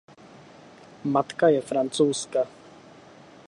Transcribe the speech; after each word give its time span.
Matka 1.17 1.49
je 1.53 1.61
Francouzka. 1.61 2.47